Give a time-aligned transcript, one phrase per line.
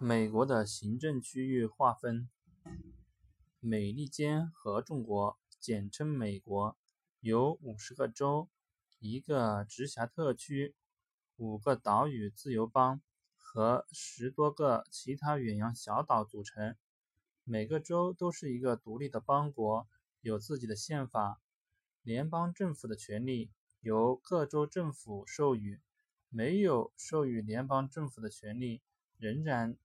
[0.00, 2.28] 美国的行政区域划分：
[3.58, 6.76] 美利坚合众国，简称美国，
[7.18, 8.48] 由五十个州、
[9.00, 10.76] 一个直辖特区、
[11.36, 13.00] 五个岛屿自由邦
[13.36, 16.76] 和十多个其他远洋小岛组成。
[17.42, 19.88] 每个州都是一个独立的邦国，
[20.20, 21.40] 有自己的宪法。
[22.02, 25.80] 联邦政府的权力由各州政府授予。
[26.28, 28.80] 没有授予联邦政府的权利，
[29.16, 29.76] 仍然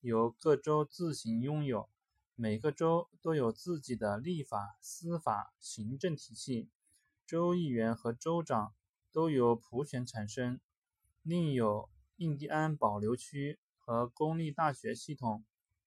[0.00, 1.88] 由各州自行拥有。
[2.34, 6.68] 每个州都有自己的立法、司法、行政体系。
[7.26, 8.74] 州议员和州长
[9.12, 10.58] 都由普选产生。
[11.22, 15.44] 另有印第安保留区和公立大学系统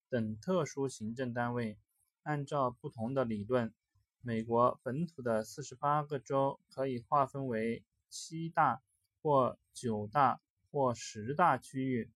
[0.09, 1.77] 等特殊行政单位。
[2.21, 3.73] 按照不同的理论，
[4.21, 8.81] 美国本土的四十八个州可以划分为七大。
[9.25, 12.11] 或九大或十大区域，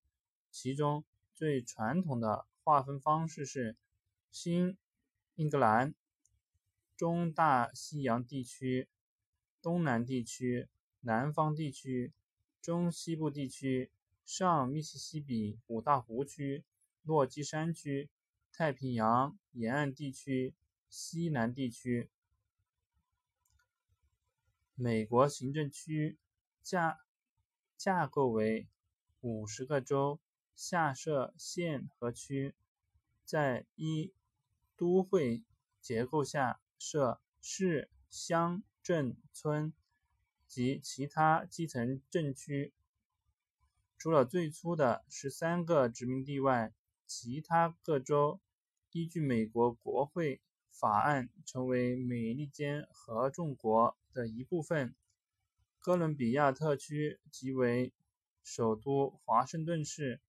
[0.50, 1.02] 其中
[1.38, 3.76] 最传统的划分方式是
[4.32, 4.76] 新
[5.36, 5.94] 英格兰、
[6.96, 8.88] 中大西洋地区、
[9.62, 10.68] 东南地区、
[11.00, 12.12] 南方地区、
[12.60, 13.92] 中西部地区、
[14.26, 16.64] 上密西西比五大湖区、
[17.02, 18.10] 落基山区、
[18.52, 20.54] 太平洋沿岸地区、
[20.90, 22.10] 西南地区。
[24.74, 26.18] 美国行政区。
[26.68, 26.98] 架
[27.78, 28.68] 架构为
[29.22, 30.20] 五十个州，
[30.58, 32.52] 下设县和区，
[33.24, 34.12] 在一
[34.76, 35.44] 都会
[35.80, 39.72] 结构下设市、乡、镇、村
[40.48, 42.72] 及其他基层镇区。
[43.96, 46.74] 除了最初的十三个殖民地外，
[47.06, 48.40] 其他各州
[48.90, 50.40] 依据美国国会
[50.72, 54.92] 法案成为美利坚合众国的一部分。
[55.78, 57.92] 哥伦比亚特区即为
[58.42, 60.20] 首都华盛顿市。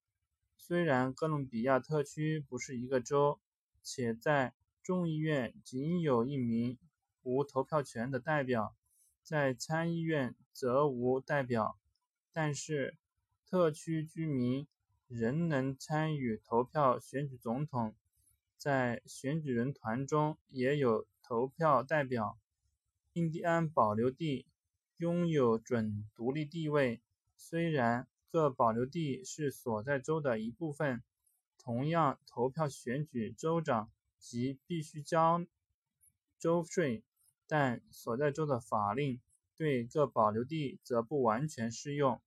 [0.59, 3.39] 虽然哥伦比亚特区不是一个州，
[3.81, 6.77] 且在众议院仅有一名
[7.23, 8.75] 无投票权的代表，
[9.23, 11.79] 在参议院则无代表，
[12.31, 12.95] 但是
[13.49, 14.67] 特区居民
[15.07, 17.95] 仍能参与投票选举总统，
[18.57, 22.37] 在选举人团中也有投票代表。
[23.13, 24.45] 印第安保留地。
[24.97, 26.99] 拥有准独立地位，
[27.37, 31.03] 虽然各保留地是所在州的一部分，
[31.57, 35.45] 同样投票选举州长及必须交
[36.37, 37.03] 州税，
[37.47, 39.19] 但所在州的法令
[39.55, 42.21] 对各保留地则不完全适用。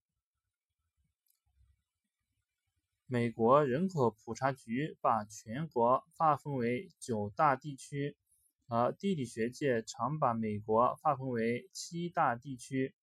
[3.07, 8.17] 美国人口普查局把全国划分为九大地区。
[8.69, 12.95] 而地理学界常把美国划分为七大地区、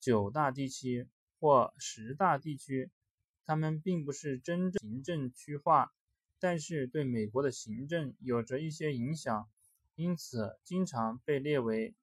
[0.00, 1.10] 九大地区
[1.44, 2.90] 或十大地区，
[3.44, 5.92] 它们并不是真正行政区划，
[6.38, 9.46] 但是对美国的行政有着一些影响，
[9.94, 11.94] 因此经常被列为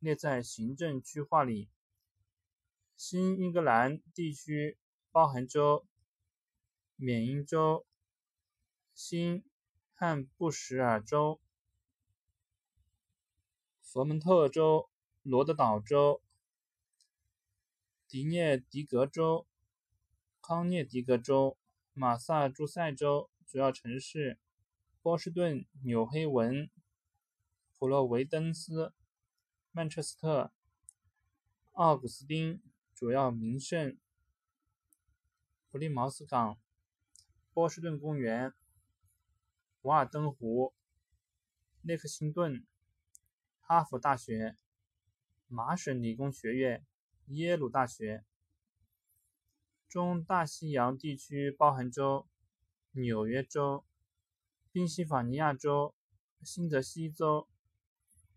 [0.00, 1.68] 列在行政区划里。
[2.96, 4.76] 新英格兰地区
[5.12, 5.86] 包含州、
[6.96, 7.86] 缅因州、
[8.92, 9.44] 新
[9.94, 11.40] 汉布什尔州。
[13.80, 14.90] 佛蒙特州、
[15.22, 16.20] 罗德岛州、
[18.08, 19.46] 迪涅迪格州、
[20.40, 21.58] 康涅狄格州、
[21.92, 24.38] 马萨诸塞州主要城市：
[25.02, 26.70] 波士顿、纽黑文、
[27.76, 28.92] 普罗维登斯、
[29.72, 30.52] 曼彻斯特、
[31.72, 32.62] 奥古斯丁
[32.94, 33.98] 主要名胜：
[35.70, 36.58] 普利茅斯港、
[37.52, 38.52] 波士顿公园、
[39.82, 40.72] 瓦尔登湖、
[41.82, 42.66] 内克辛顿。
[43.66, 44.58] 哈佛大学、
[45.48, 46.84] 麻省理工学院、
[47.28, 48.24] 耶鲁大学。
[49.88, 52.28] 中大西洋地区包含州：
[52.92, 53.84] 纽约州、
[54.70, 55.94] 宾夕法尼亚州、
[56.42, 57.48] 新泽西州、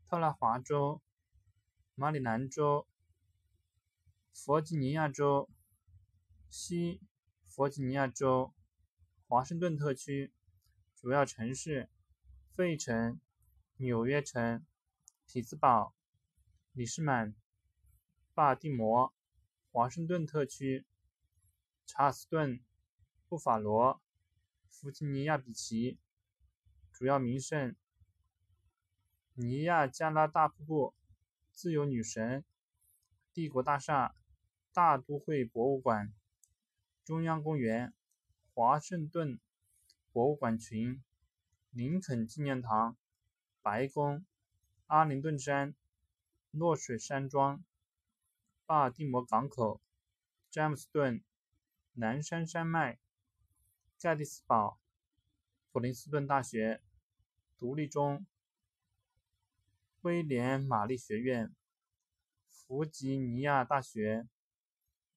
[0.08, 1.02] 特拉华州、
[1.96, 2.88] 马里兰州、
[4.32, 5.50] 弗吉尼亚州、
[6.50, 7.02] 西
[7.48, 8.54] 弗吉尼亚州、
[9.28, 10.32] 华盛顿特区。
[10.96, 11.90] 主要城市：
[12.56, 13.20] 费城、
[13.76, 14.66] 纽约城。
[15.30, 15.94] 匹兹堡、
[16.72, 17.36] 里士满、
[18.38, 19.12] 巴尔的摩、
[19.72, 20.86] 华盛顿特区、
[21.88, 22.64] 查尔斯顿、
[23.28, 24.00] 布法罗、
[24.70, 25.98] 弗吉尼亚比奇，
[26.94, 27.76] 主要名胜：
[29.34, 30.94] 尼亚加拉大瀑布、
[31.52, 32.46] 自由女神、
[33.34, 34.14] 帝国大厦、
[34.72, 36.14] 大都会博物馆、
[37.04, 37.92] 中央公园、
[38.54, 39.40] 华盛顿
[40.12, 41.04] 博物馆群、
[41.72, 42.96] 林肯纪念堂、
[43.64, 44.24] 白宫。
[44.86, 45.74] 阿灵顿山、
[46.52, 47.64] 落水山庄、
[48.68, 49.82] 巴尔的摩港口、
[50.52, 51.24] 詹姆斯顿、
[51.94, 53.00] 南山山脉、
[53.98, 54.78] 盖蒂斯堡、
[55.72, 56.82] 普林斯顿大学、
[57.58, 58.26] 独立中、
[60.02, 61.56] 威廉玛丽学院、
[62.50, 64.28] 弗吉尼亚大学、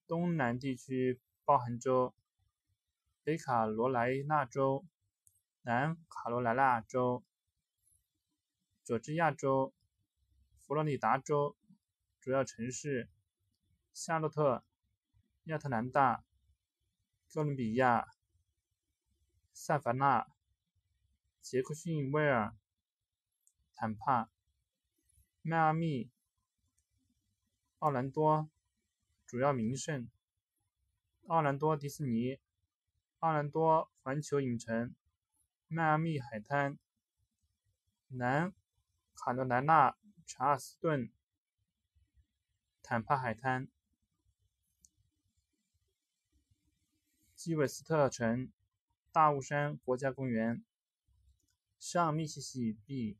[0.07, 2.15] 东南地区包含州、
[3.21, 4.85] 北卡罗来纳州、
[5.63, 7.21] 南卡罗来纳州、
[8.81, 9.73] 佐治亚州、
[10.61, 11.57] 佛罗里达州
[12.21, 13.09] 主要城市：
[13.93, 14.63] 夏洛特、
[15.43, 16.23] 亚特兰大、
[17.31, 18.07] 哥伦比亚、
[19.53, 20.27] 萨凡纳、
[21.41, 22.55] 杰克逊维尔、
[23.75, 24.29] 坦帕、
[25.41, 26.09] 迈阿密、
[27.79, 28.49] 奥兰多
[29.27, 30.09] 主要名胜：
[31.27, 32.39] 奥兰多迪士尼、
[33.19, 34.95] 奥兰多环球影城、
[35.67, 36.79] 迈阿密海滩、
[38.07, 38.53] 南
[39.13, 41.11] 卡罗来纳查尔斯顿、
[42.81, 43.67] 坦帕海滩、
[47.43, 48.51] 基韦斯特城、
[49.11, 50.63] 大雾山国家公园、
[51.79, 53.17] 上密西西比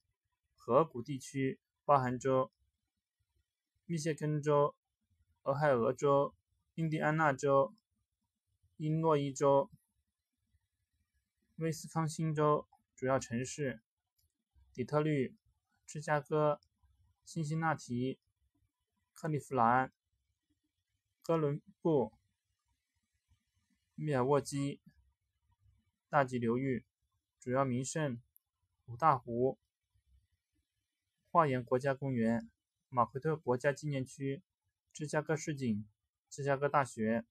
[0.54, 2.52] 河谷地区包含州、
[3.88, 4.76] 密歇根州、
[5.42, 6.36] 俄亥俄州、
[6.76, 7.74] 印第安纳州、
[8.78, 9.72] 伊诺伊州、
[11.56, 13.82] 威斯康星州主要城市：
[14.72, 15.36] 底特律、
[15.88, 16.62] 芝加哥、
[17.26, 18.20] 辛辛那提、
[19.16, 19.92] 克利夫兰、
[21.24, 22.14] 哥伦布、
[24.04, 24.82] 密尔沃基、
[26.10, 26.84] 大急流域
[27.40, 28.20] 主要名胜：
[28.88, 29.60] 五大湖、
[31.30, 32.50] 花园国家公园、
[32.90, 34.42] 马奎特国家纪念区、
[34.92, 35.88] 芝加哥市景、
[36.32, 37.26] 芝加哥大学。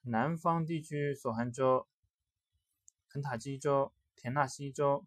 [0.00, 1.86] 南方地区所含州：
[3.08, 5.06] 肯塔基州、田纳西州、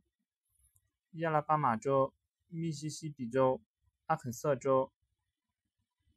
[1.11, 2.13] 亚拉巴马州、
[2.47, 3.61] 密西西比州、
[4.05, 4.93] 阿肯色州、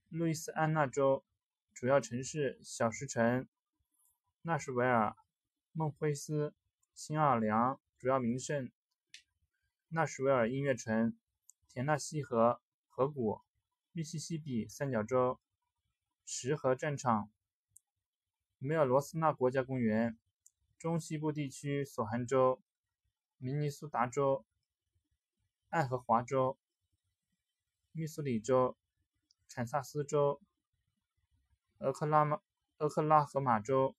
[0.09, 1.25] 路易斯安那州。
[1.75, 3.49] 主要城市：小石城、
[4.46, 5.16] 纳什维尔、
[5.72, 6.54] 孟菲斯、
[6.94, 7.81] 新奥尔良。
[7.98, 8.70] 主要名胜：
[9.88, 11.19] 纳什维尔音乐城、
[11.69, 13.40] 田纳西河河谷、
[13.90, 15.40] 密西西比三角洲、
[16.25, 17.28] 石河战场。
[18.58, 20.16] 梅尔罗斯纳国家公园，
[20.78, 22.62] 中西部地区所含州：
[23.38, 24.46] 明尼苏达州、
[25.70, 26.56] 爱荷华州、
[27.90, 28.76] 密苏里州、
[29.49, 30.40] 堪萨斯州、
[31.78, 32.40] 俄克拉马
[32.78, 33.96] 俄克拉荷马州、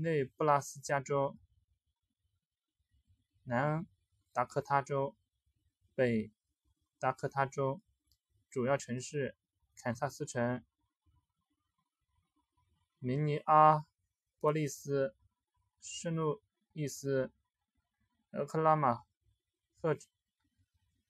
[0.00, 1.36] 内布拉斯加州、
[3.42, 3.84] 南
[4.32, 5.16] 达科他州、
[5.96, 6.30] 北
[7.00, 7.80] 达科他州。
[8.48, 9.34] 主要城市：
[9.74, 10.64] 堪萨斯城。
[13.00, 13.86] 明尼阿
[14.38, 15.16] 波利斯、
[15.80, 16.42] 圣路
[16.72, 17.32] 易斯、
[18.30, 19.02] 俄克拉马
[19.80, 19.98] 赫、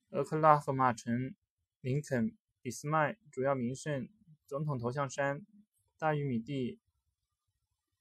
[0.09, 1.35] 俄克拉荷马城、
[1.81, 4.09] 林肯、俾斯麦主要名胜：
[4.47, 5.45] 总统头像山、
[5.97, 6.79] 大玉米地、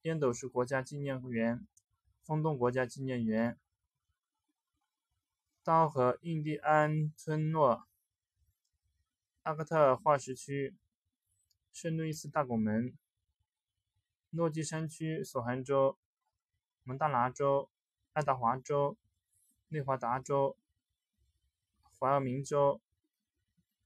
[0.03, 1.67] 烟斗是国家纪念园、
[2.23, 3.59] 风洞国家纪念园、
[5.65, 7.89] 刀和印第安村落、
[9.43, 10.75] 阿克特化石区、
[11.73, 12.95] 圣路易斯大拱门。
[14.31, 15.99] 落基山区所含州：
[16.85, 17.69] 蒙大拿州、
[18.13, 18.97] 爱达华州、
[19.69, 20.57] 内华达州、
[21.99, 22.81] 怀俄明州、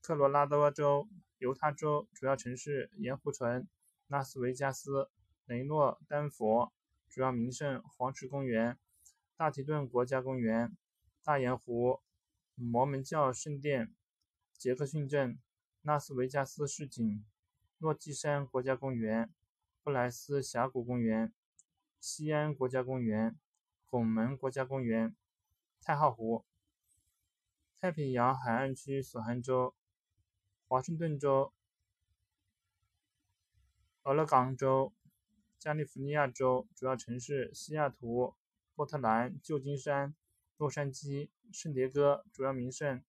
[0.01, 1.09] 科罗拉多州、
[1.39, 2.07] 犹他州。
[2.13, 3.67] 主要城市：盐湖城、
[4.09, 5.09] 拉斯维加斯、
[5.47, 6.73] 雷诺、丹佛。
[7.09, 8.79] 主要名胜：黄石公园、
[9.37, 10.77] 大提顿国家公园、
[11.23, 12.01] 大盐湖、
[12.55, 13.95] 摩门教圣殿、
[14.57, 15.39] 杰克逊镇、
[15.83, 17.25] 拉斯维加斯市景、
[17.79, 19.31] 落基山国家公园。
[19.85, 21.33] 布莱斯峡谷公园、
[21.99, 23.37] 西安国家公园、
[23.85, 25.17] 拱门国家公园、
[25.81, 26.45] 太浩湖、
[27.81, 29.75] 太平洋海岸区所含州：
[30.69, 31.53] 华盛顿州、
[34.05, 34.93] 俄勒冈州、
[35.63, 36.67] 加利福尼亚州。
[36.75, 38.35] 主要城市：西雅图、
[38.75, 40.13] 波特兰、旧金山、
[40.57, 42.25] 洛杉矶、圣迭戈。
[42.33, 43.01] 主要名胜：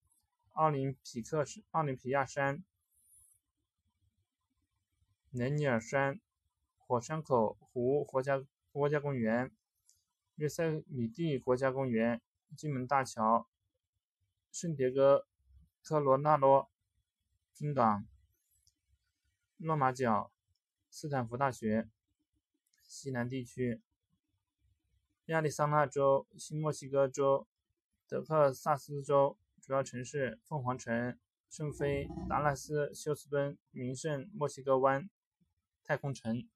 [0.52, 2.64] 奥林匹克奥林匹亚山、
[5.32, 6.22] 雷尼尔山。
[6.78, 9.52] 火山口湖国家国家公园、
[10.36, 12.22] 约塞米蒂国家公园、
[12.56, 13.48] 金门大桥、
[14.52, 15.26] 圣迭戈
[15.82, 16.70] 科罗纳多
[17.52, 18.06] 军港、
[19.58, 20.32] 落马角、
[20.92, 21.90] 斯坦福大学、
[22.96, 23.82] 西南地区、
[25.26, 27.48] 亚利桑那州、新墨西哥州、
[28.08, 29.36] 德克萨斯州。
[29.60, 31.18] 主要城市：凤凰城、
[31.50, 35.10] 圣菲、达拉斯、休斯敦、名胜、墨西哥湾、
[35.84, 36.48] 太空城。